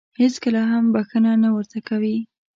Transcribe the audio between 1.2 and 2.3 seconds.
نه ورته کوي.